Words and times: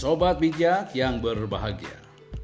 Sobat 0.00 0.40
bijak 0.40 0.96
yang 0.96 1.20
berbahagia, 1.20 1.92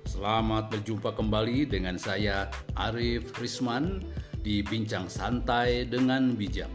selamat 0.05 0.69
berjumpa 0.77 1.17
kembali 1.17 1.65
dengan 1.65 1.97
saya 1.97 2.53
Arif 2.77 3.33
Risman 3.41 4.05
di 4.45 4.61
Bincang 4.61 5.09
Santai 5.09 5.89
dengan 5.89 6.37
Bijak. 6.37 6.69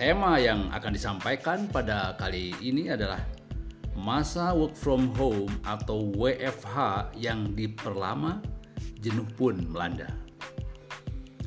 Tema 0.00 0.40
yang 0.40 0.72
akan 0.72 0.96
disampaikan 0.96 1.68
pada 1.68 2.16
kali 2.16 2.56
ini 2.64 2.88
adalah 2.88 3.20
masa 3.92 4.56
work 4.56 4.72
from 4.72 5.12
home 5.20 5.52
atau 5.68 6.08
WFH 6.16 7.12
yang 7.20 7.52
diperlama, 7.52 8.40
jenuh 9.04 9.28
pun 9.36 9.68
melanda. 9.68 10.08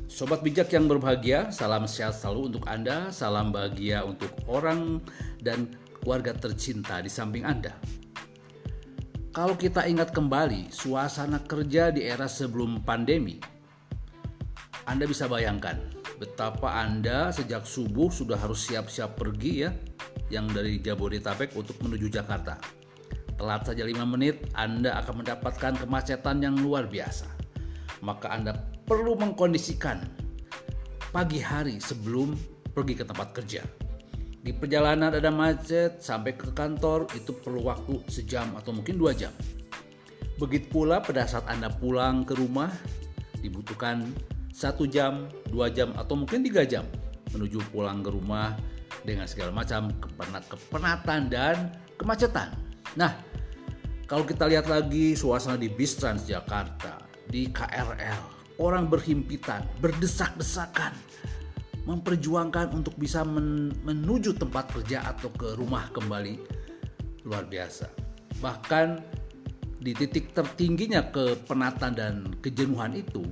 Sobat 0.06 0.46
bijak 0.46 0.70
yang 0.70 0.86
berbahagia, 0.86 1.50
salam 1.50 1.90
sehat 1.90 2.22
selalu 2.22 2.54
untuk 2.54 2.70
Anda, 2.70 3.10
salam 3.10 3.50
bahagia 3.50 4.06
untuk 4.06 4.30
orang 4.46 5.02
dan 5.42 5.74
keluarga 5.98 6.38
tercinta 6.38 7.02
di 7.02 7.10
samping 7.10 7.42
Anda. 7.42 7.74
Kalau 9.30 9.54
kita 9.54 9.86
ingat 9.86 10.10
kembali 10.10 10.74
suasana 10.74 11.38
kerja 11.46 11.94
di 11.94 12.02
era 12.02 12.26
sebelum 12.26 12.82
pandemi, 12.82 13.38
Anda 14.90 15.06
bisa 15.06 15.30
bayangkan 15.30 15.78
betapa 16.18 16.82
Anda 16.82 17.30
sejak 17.30 17.62
subuh 17.62 18.10
sudah 18.10 18.34
harus 18.34 18.66
siap-siap 18.66 19.14
pergi 19.14 19.52
ya, 19.62 19.70
yang 20.34 20.50
dari 20.50 20.82
Jabodetabek 20.82 21.54
untuk 21.54 21.78
menuju 21.78 22.10
Jakarta. 22.10 22.58
Telat 23.38 23.70
saja 23.70 23.86
5 23.86 24.02
menit, 24.02 24.50
Anda 24.50 24.98
akan 24.98 25.22
mendapatkan 25.22 25.78
kemacetan 25.78 26.42
yang 26.42 26.58
luar 26.58 26.90
biasa. 26.90 27.30
Maka 28.02 28.34
Anda 28.34 28.58
perlu 28.82 29.14
mengkondisikan 29.14 30.10
pagi 31.14 31.38
hari 31.38 31.78
sebelum 31.78 32.34
pergi 32.74 32.98
ke 32.98 33.06
tempat 33.06 33.30
kerja. 33.30 33.62
Di 34.40 34.56
perjalanan 34.56 35.12
ada 35.12 35.28
macet 35.28 36.00
sampai 36.00 36.32
ke 36.32 36.48
kantor 36.56 37.04
itu 37.12 37.36
perlu 37.36 37.68
waktu 37.68 38.00
sejam 38.08 38.56
atau 38.56 38.72
mungkin 38.72 38.96
dua 38.96 39.12
jam. 39.12 39.32
Begitu 40.40 40.72
pula 40.72 41.04
pada 41.04 41.28
saat 41.28 41.44
Anda 41.44 41.68
pulang 41.68 42.24
ke 42.24 42.32
rumah 42.32 42.72
dibutuhkan 43.44 44.08
satu 44.48 44.88
jam, 44.88 45.28
dua 45.52 45.68
jam 45.68 45.92
atau 45.92 46.16
mungkin 46.16 46.40
tiga 46.40 46.64
jam 46.64 46.88
menuju 47.36 47.60
pulang 47.68 48.00
ke 48.00 48.10
rumah 48.10 48.56
dengan 49.04 49.28
segala 49.28 49.52
macam 49.52 49.92
kepenat 50.00 50.44
kepenatan 50.48 51.20
dan 51.28 51.56
kemacetan. 52.00 52.56
Nah, 52.96 53.12
kalau 54.08 54.24
kita 54.24 54.48
lihat 54.48 54.66
lagi 54.66 55.12
suasana 55.12 55.60
di 55.60 55.68
bis 55.68 56.00
Transjakarta, 56.00 56.96
di 57.28 57.52
KRL, 57.52 58.56
orang 58.58 58.90
berhimpitan, 58.90 59.62
berdesak-desakan, 59.78 60.92
memperjuangkan 61.88 62.76
untuk 62.76 62.96
bisa 63.00 63.24
men 63.24 63.72
menuju 63.84 64.36
tempat 64.36 64.72
kerja 64.72 65.04
atau 65.08 65.32
ke 65.32 65.56
rumah 65.56 65.88
kembali. 65.92 66.36
Luar 67.24 67.44
biasa. 67.48 67.88
Bahkan 68.40 68.88
di 69.80 69.92
titik 69.96 70.36
tertingginya 70.36 71.08
kepenatan 71.08 71.92
dan 71.96 72.14
kejenuhan 72.44 72.96
itu 72.96 73.24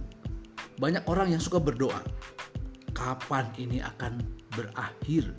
banyak 0.80 1.04
orang 1.08 1.36
yang 1.36 1.42
suka 1.42 1.60
berdoa. 1.60 2.00
Kapan 2.96 3.48
ini 3.60 3.84
akan 3.84 4.18
berakhir? 4.52 5.36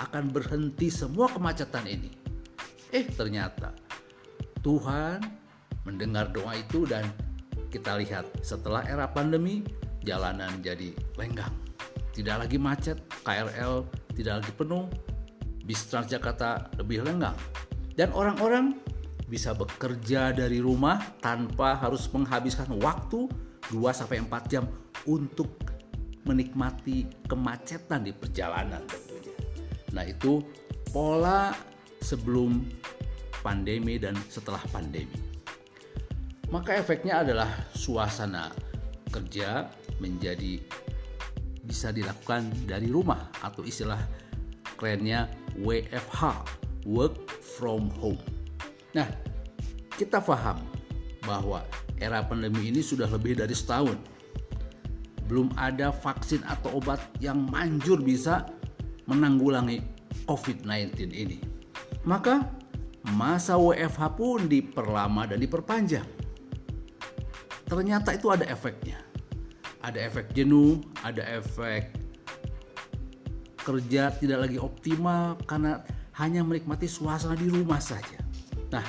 Akan 0.00 0.32
berhenti 0.32 0.88
semua 0.88 1.28
kemacetan 1.28 1.84
ini? 1.84 2.08
Eh 2.88 3.04
ternyata 3.04 3.76
Tuhan 4.64 5.20
mendengar 5.84 6.32
doa 6.32 6.56
itu 6.56 6.88
dan 6.88 7.04
kita 7.68 8.00
lihat 8.00 8.26
setelah 8.40 8.82
era 8.84 9.06
pandemi 9.08 9.62
jalanan 10.02 10.50
jadi 10.64 10.96
lenggang 11.20 11.52
tidak 12.10 12.46
lagi 12.46 12.58
macet, 12.58 12.98
KRL 13.22 13.86
tidak 14.16 14.42
lagi 14.42 14.52
penuh, 14.54 14.84
bis 15.64 15.86
Transjakarta 15.86 16.74
lebih 16.82 17.06
lenggang. 17.06 17.36
Dan 17.94 18.10
orang-orang 18.16 18.78
bisa 19.30 19.54
bekerja 19.54 20.34
dari 20.34 20.58
rumah 20.58 20.98
tanpa 21.22 21.78
harus 21.78 22.10
menghabiskan 22.10 22.74
waktu 22.82 23.30
2-4 23.70 24.26
jam 24.50 24.66
untuk 25.06 25.54
menikmati 26.26 27.06
kemacetan 27.30 28.04
di 28.04 28.12
perjalanan 28.12 28.82
tentunya. 28.90 29.34
Nah 29.94 30.04
itu 30.04 30.42
pola 30.90 31.54
sebelum 32.02 32.66
pandemi 33.40 33.96
dan 33.96 34.18
setelah 34.28 34.60
pandemi. 34.68 35.16
Maka 36.50 36.74
efeknya 36.74 37.22
adalah 37.22 37.70
suasana 37.70 38.50
kerja 39.14 39.70
menjadi 40.02 40.58
bisa 41.70 41.94
dilakukan 41.94 42.50
dari 42.66 42.90
rumah 42.90 43.30
atau 43.46 43.62
istilah 43.62 44.02
kerennya 44.74 45.30
WFH, 45.62 46.42
work 46.90 47.30
from 47.38 47.86
home. 48.02 48.18
Nah, 48.90 49.06
kita 49.94 50.18
paham 50.18 50.58
bahwa 51.22 51.62
era 52.02 52.26
pandemi 52.26 52.74
ini 52.74 52.82
sudah 52.82 53.06
lebih 53.06 53.38
dari 53.38 53.54
setahun. 53.54 53.94
Belum 55.30 55.46
ada 55.54 55.94
vaksin 55.94 56.42
atau 56.42 56.82
obat 56.82 56.98
yang 57.22 57.38
manjur 57.38 58.02
bisa 58.02 58.50
menanggulangi 59.06 59.78
COVID-19 60.26 61.14
ini. 61.14 61.38
Maka 62.02 62.50
masa 63.14 63.54
WFH 63.54 64.18
pun 64.18 64.50
diperlama 64.50 65.30
dan 65.30 65.38
diperpanjang. 65.38 66.08
Ternyata 67.70 68.18
itu 68.18 68.26
ada 68.26 68.42
efeknya 68.50 69.09
ada 69.80 69.98
efek 70.00 70.32
jenuh, 70.36 70.80
ada 71.00 71.24
efek 71.40 71.96
kerja 73.60 74.12
tidak 74.16 74.48
lagi 74.48 74.56
optimal 74.56 75.36
karena 75.44 75.84
hanya 76.16 76.44
menikmati 76.44 76.88
suasana 76.88 77.36
di 77.36 77.48
rumah 77.48 77.80
saja. 77.80 78.20
Nah, 78.72 78.84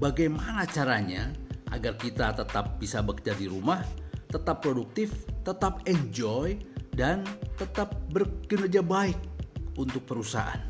bagaimana 0.00 0.64
caranya 0.68 1.32
agar 1.70 1.96
kita 1.96 2.34
tetap 2.34 2.80
bisa 2.80 3.04
bekerja 3.04 3.36
di 3.36 3.46
rumah, 3.46 3.84
tetap 4.28 4.64
produktif, 4.64 5.12
tetap 5.44 5.84
enjoy, 5.86 6.56
dan 6.92 7.24
tetap 7.56 7.94
berkinerja 8.10 8.84
baik 8.84 9.16
untuk 9.76 10.04
perusahaan? 10.04 10.60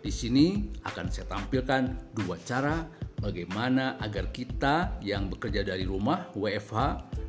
Di 0.00 0.12
sini 0.14 0.70
akan 0.86 1.10
saya 1.10 1.26
tampilkan 1.26 2.14
dua 2.14 2.38
cara 2.46 2.86
bagaimana 3.18 3.98
agar 3.98 4.30
kita 4.30 5.02
yang 5.02 5.26
bekerja 5.26 5.66
dari 5.66 5.82
rumah 5.82 6.30
WFH 6.38 6.78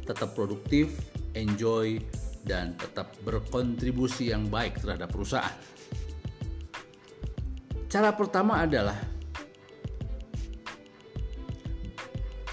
tetap 0.07 0.31
produktif, 0.33 0.87
enjoy, 1.35 1.99
dan 2.47 2.79
tetap 2.79 3.11
berkontribusi 3.27 4.31
yang 4.31 4.47
baik 4.47 4.79
terhadap 4.79 5.11
perusahaan. 5.11 5.53
Cara 7.91 8.15
pertama 8.15 8.63
adalah 8.63 8.95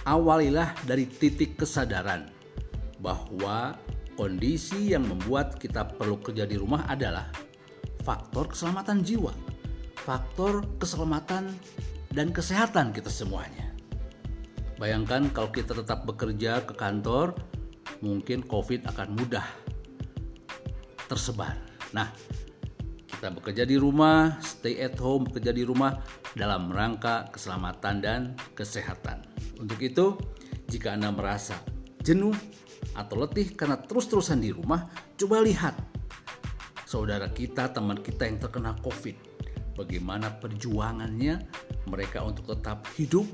awalilah 0.06 0.74
dari 0.82 1.06
titik 1.06 1.58
kesadaran 1.58 2.30
bahwa 2.98 3.78
kondisi 4.14 4.94
yang 4.94 5.06
membuat 5.06 5.58
kita 5.58 5.86
perlu 5.96 6.18
kerja 6.22 6.46
di 6.46 6.54
rumah 6.58 6.86
adalah 6.86 7.30
faktor 8.06 8.52
keselamatan 8.52 9.02
jiwa, 9.02 9.32
faktor 10.04 10.66
keselamatan 10.78 11.50
dan 12.14 12.30
kesehatan 12.30 12.94
kita 12.94 13.10
semuanya. 13.10 13.63
Bayangkan 14.84 15.32
kalau 15.32 15.48
kita 15.48 15.72
tetap 15.72 16.04
bekerja 16.04 16.60
ke 16.60 16.76
kantor, 16.76 17.32
mungkin 18.04 18.44
COVID 18.44 18.84
akan 18.92 19.16
mudah 19.16 19.48
tersebar. 21.08 21.56
Nah, 21.96 22.12
kita 23.08 23.32
bekerja 23.32 23.64
di 23.64 23.80
rumah, 23.80 24.36
stay 24.44 24.84
at 24.84 25.00
home, 25.00 25.24
bekerja 25.24 25.56
di 25.56 25.64
rumah 25.64 26.04
dalam 26.36 26.68
rangka 26.68 27.32
keselamatan 27.32 28.04
dan 28.04 28.20
kesehatan. 28.52 29.24
Untuk 29.56 29.80
itu, 29.80 30.20
jika 30.68 30.92
Anda 30.92 31.16
merasa 31.16 31.56
jenuh 32.04 32.36
atau 32.92 33.24
letih 33.24 33.56
karena 33.56 33.80
terus-terusan 33.80 34.44
di 34.44 34.52
rumah, 34.52 34.84
coba 35.16 35.40
lihat 35.40 35.80
saudara 36.84 37.32
kita, 37.32 37.72
teman 37.72 38.04
kita 38.04 38.28
yang 38.28 38.36
terkena 38.36 38.76
COVID. 38.84 39.16
Bagaimana 39.80 40.28
perjuangannya 40.44 41.40
mereka 41.88 42.20
untuk 42.20 42.52
tetap 42.52 42.84
hidup 43.00 43.24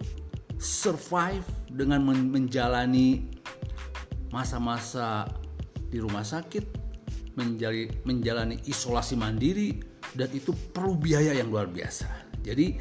survive 0.60 1.42
dengan 1.72 2.04
menjalani 2.04 3.32
masa-masa 4.28 5.24
di 5.88 5.96
rumah 5.98 6.22
sakit, 6.22 6.62
menjalani 8.04 8.60
isolasi 8.68 9.16
mandiri 9.16 9.80
dan 10.12 10.28
itu 10.36 10.52
perlu 10.76 11.00
biaya 11.00 11.32
yang 11.32 11.48
luar 11.48 11.64
biasa. 11.64 12.06
Jadi 12.44 12.76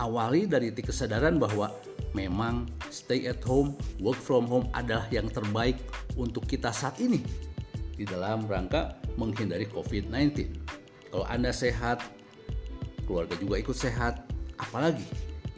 awali 0.00 0.48
dari 0.48 0.72
titik 0.72 0.88
kesadaran 0.88 1.36
bahwa 1.36 1.68
memang 2.16 2.64
stay 2.88 3.28
at 3.28 3.44
home, 3.44 3.76
work 4.00 4.18
from 4.18 4.48
home 4.48 4.66
adalah 4.72 5.04
yang 5.12 5.28
terbaik 5.28 5.76
untuk 6.16 6.48
kita 6.48 6.72
saat 6.72 6.96
ini 6.98 7.20
di 7.94 8.08
dalam 8.08 8.48
rangka 8.48 8.96
menghindari 9.20 9.68
COVID-19. 9.68 10.48
Kalau 11.12 11.28
Anda 11.28 11.52
sehat, 11.52 12.00
keluarga 13.04 13.36
juga 13.36 13.60
ikut 13.60 13.76
sehat, 13.76 14.24
apalagi 14.56 15.04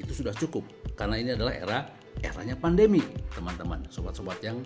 itu 0.03 0.11
sudah 0.11 0.35
cukup 0.35 0.67
karena 0.94 1.17
ini 1.19 1.31
adalah 1.35 1.53
era 1.55 1.79
eranya 2.23 2.55
pandemi, 2.55 3.03
teman-teman, 3.35 3.83
sobat-sobat 3.89 4.39
yang 4.44 4.62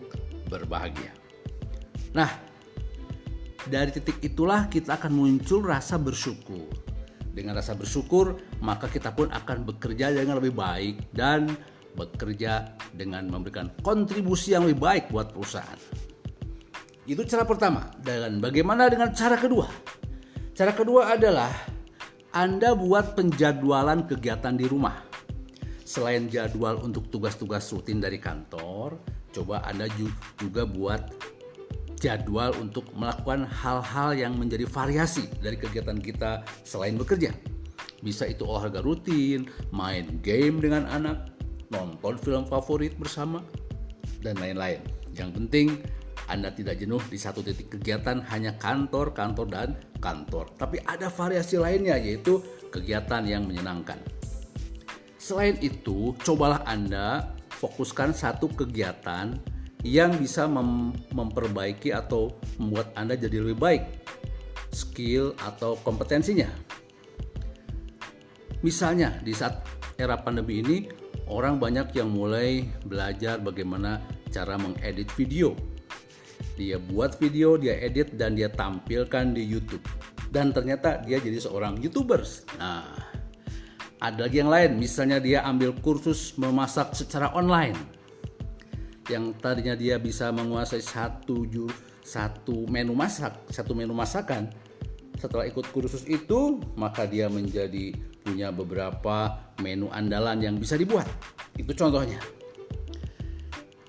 berbahagia. 0.50 1.10
Nah, 2.12 2.28
dari 3.66 3.90
titik 3.90 4.22
itulah 4.22 4.70
kita 4.70 4.98
akan 4.98 5.12
muncul 5.12 5.64
rasa 5.64 5.98
bersyukur. 5.98 6.70
Dengan 7.36 7.60
rasa 7.60 7.76
bersyukur, 7.76 8.40
maka 8.64 8.88
kita 8.88 9.12
pun 9.12 9.28
akan 9.28 9.68
bekerja 9.68 10.08
dengan 10.14 10.40
lebih 10.40 10.56
baik 10.56 11.12
dan 11.12 11.52
bekerja 11.96 12.76
dengan 12.92 13.28
memberikan 13.28 13.72
kontribusi 13.84 14.56
yang 14.56 14.64
lebih 14.64 14.80
baik 14.80 15.04
buat 15.12 15.32
perusahaan. 15.32 15.80
Itu 17.06 17.22
cara 17.22 17.46
pertama. 17.46 17.86
Dan 18.02 18.42
bagaimana 18.42 18.90
dengan 18.90 19.14
cara 19.14 19.38
kedua? 19.38 19.70
Cara 20.56 20.72
kedua 20.74 21.14
adalah 21.14 21.52
Anda 22.34 22.74
buat 22.74 23.14
penjadwalan 23.14 24.10
kegiatan 24.10 24.56
di 24.58 24.66
rumah. 24.66 25.05
Selain 25.86 26.26
jadwal 26.26 26.82
untuk 26.82 27.06
tugas-tugas 27.14 27.70
rutin 27.70 28.02
dari 28.02 28.18
kantor, 28.18 28.98
coba 29.30 29.62
Anda 29.62 29.86
juga 30.34 30.66
buat 30.66 31.14
jadwal 32.02 32.58
untuk 32.58 32.90
melakukan 32.98 33.46
hal-hal 33.46 34.18
yang 34.18 34.34
menjadi 34.34 34.66
variasi 34.66 35.30
dari 35.38 35.54
kegiatan 35.54 36.02
kita 36.02 36.42
selain 36.66 36.98
bekerja. 36.98 37.30
Bisa 38.02 38.26
itu 38.26 38.42
olahraga 38.42 38.82
rutin, 38.82 39.46
main 39.70 40.18
game 40.26 40.58
dengan 40.58 40.90
anak, 40.90 41.30
nonton 41.70 42.18
film 42.18 42.42
favorit 42.50 42.98
bersama, 42.98 43.38
dan 44.26 44.34
lain-lain. 44.42 44.82
Yang 45.14 45.30
penting 45.38 45.66
Anda 46.26 46.50
tidak 46.50 46.82
jenuh 46.82 46.98
di 47.06 47.14
satu 47.14 47.46
titik 47.46 47.78
kegiatan 47.78 48.26
hanya 48.34 48.58
kantor, 48.58 49.14
kantor, 49.14 49.46
dan 49.46 49.78
kantor. 50.02 50.50
Tapi 50.58 50.82
ada 50.82 51.06
variasi 51.06 51.62
lainnya 51.62 51.94
yaitu 51.94 52.42
kegiatan 52.74 53.22
yang 53.22 53.46
menyenangkan. 53.46 54.15
Selain 55.26 55.58
itu, 55.58 56.14
cobalah 56.22 56.62
Anda 56.62 57.34
fokuskan 57.58 58.14
satu 58.14 58.46
kegiatan 58.46 59.34
yang 59.82 60.14
bisa 60.22 60.46
mem 60.46 60.94
memperbaiki 61.10 61.90
atau 61.90 62.38
membuat 62.62 62.94
Anda 62.94 63.18
jadi 63.18 63.42
lebih 63.42 63.58
baik 63.58 63.82
skill 64.70 65.34
atau 65.42 65.82
kompetensinya. 65.82 66.46
Misalnya 68.62 69.18
di 69.18 69.34
saat 69.34 69.66
era 69.98 70.14
pandemi 70.14 70.62
ini 70.62 70.86
orang 71.26 71.58
banyak 71.58 71.90
yang 71.98 72.14
mulai 72.14 72.62
belajar 72.86 73.42
bagaimana 73.42 73.98
cara 74.30 74.54
mengedit 74.54 75.10
video. 75.18 75.58
Dia 76.54 76.78
buat 76.78 77.18
video, 77.18 77.58
dia 77.58 77.74
edit 77.82 78.14
dan 78.14 78.38
dia 78.38 78.46
tampilkan 78.46 79.34
di 79.34 79.42
YouTube. 79.42 79.82
Dan 80.30 80.54
ternyata 80.54 81.02
dia 81.02 81.18
jadi 81.18 81.42
seorang 81.42 81.82
YouTubers. 81.82 82.46
Nah, 82.62 83.15
ada 84.06 84.30
lagi 84.30 84.38
yang 84.38 84.54
lain, 84.54 84.78
misalnya 84.78 85.18
dia 85.18 85.42
ambil 85.42 85.74
kursus 85.82 86.38
memasak 86.38 86.94
secara 86.94 87.34
online 87.34 87.74
yang 89.10 89.34
tadinya 89.38 89.74
dia 89.74 89.98
bisa 89.98 90.30
menguasai 90.34 90.82
satu 90.82 91.46
satu 92.06 92.66
menu 92.70 92.94
masak, 92.94 93.34
satu 93.50 93.74
menu 93.74 93.94
masakan. 93.94 94.50
Setelah 95.18 95.48
ikut 95.48 95.66
kursus 95.74 96.06
itu, 96.06 96.62
maka 96.78 97.02
dia 97.02 97.26
menjadi 97.26 97.94
punya 98.22 98.54
beberapa 98.54 99.50
menu 99.58 99.90
andalan 99.90 100.38
yang 100.38 100.54
bisa 100.58 100.78
dibuat. 100.78 101.06
Itu 101.58 101.74
contohnya. 101.74 102.22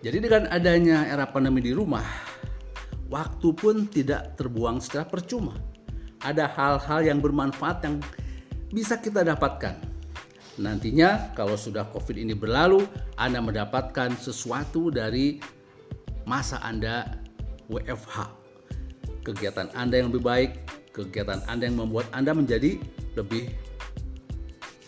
Jadi 0.02 0.18
dengan 0.18 0.50
adanya 0.50 1.10
era 1.10 1.30
pandemi 1.30 1.62
di 1.62 1.74
rumah, 1.74 2.06
waktu 3.10 3.50
pun 3.54 3.86
tidak 3.90 4.34
terbuang 4.38 4.81
secara 4.81 5.06
percuma. 5.06 5.58
Ada 6.22 6.50
hal-hal 6.50 7.06
yang 7.06 7.19
bermanfaat 7.22 7.78
yang 7.86 8.02
bisa 8.74 8.98
kita 8.98 9.22
dapatkan 9.22 9.87
Nantinya 10.57 11.38
kalau 11.38 11.54
sudah 11.54 11.86
COVID 11.94 12.18
ini 12.18 12.33
berlalu, 12.33 12.81
Anda 13.13 13.42
mendapatkan 13.42 14.18
sesuatu 14.18 14.89
dari 14.89 15.38
masa 16.25 16.57
Anda 16.65 17.21
WFH. 17.69 18.33
Kegiatan 19.21 19.69
Anda 19.77 20.01
yang 20.01 20.09
lebih 20.09 20.25
baik, 20.25 20.51
kegiatan 20.92 21.45
Anda 21.45 21.69
yang 21.69 21.77
membuat 21.77 22.09
Anda 22.09 22.33
menjadi 22.33 22.81
lebih 23.13 23.54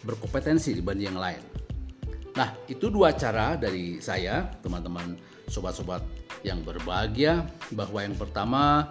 berkompetensi 0.04 0.74
dibanding 0.74 1.14
yang 1.14 1.22
lain. 1.22 1.44
Nah, 2.34 2.56
itu 2.72 2.88
dua 2.90 3.14
cara 3.14 3.60
dari 3.60 4.00
saya, 4.00 4.48
teman-teman 4.64 5.20
sobat-sobat 5.52 6.02
yang 6.42 6.64
berbahagia, 6.64 7.46
bahwa 7.76 8.00
yang 8.00 8.16
pertama 8.16 8.88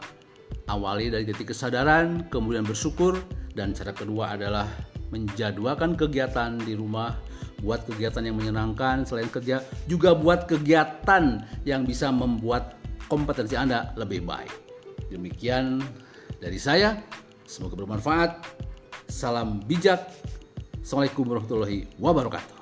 awali 0.68 1.08
dari 1.08 1.24
titik 1.24 1.56
kesadaran, 1.56 2.28
kemudian 2.28 2.62
bersyukur, 2.62 3.16
dan 3.56 3.72
cara 3.72 3.96
kedua 3.96 4.36
adalah 4.36 4.68
menjadwalkan 5.08 5.96
kegiatan 5.96 6.56
di 6.60 6.76
rumah, 6.76 7.16
buat 7.64 7.84
kegiatan 7.88 8.22
yang 8.22 8.36
menyenangkan 8.38 9.04
selain 9.08 9.28
kerja, 9.28 9.64
juga 9.88 10.14
buat 10.14 10.46
kegiatan 10.46 11.42
yang 11.64 11.82
bisa 11.88 12.12
membuat 12.12 12.78
kompetensi 13.08 13.56
Anda 13.56 13.92
lebih 13.96 14.24
baik. 14.28 14.52
Demikian 15.08 15.80
dari 16.38 16.60
saya, 16.60 17.00
semoga 17.48 17.74
bermanfaat. 17.74 18.44
Salam 19.08 19.64
bijak. 19.64 20.04
Assalamualaikum 20.84 21.24
warahmatullahi 21.24 21.88
wabarakatuh. 21.96 22.57